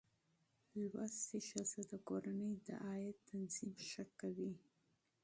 زده 0.03 0.87
کړه 0.95 1.37
ښځه 1.71 1.81
د 1.91 1.93
کورنۍ 2.07 2.53
د 2.67 2.69
عاید 2.85 3.17
تنظیم 3.29 3.71
ښه 3.89 4.03
کوي. 4.19 4.53